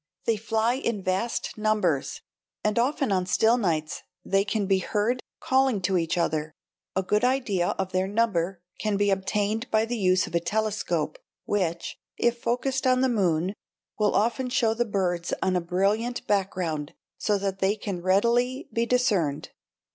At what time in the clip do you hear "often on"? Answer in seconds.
2.79-3.27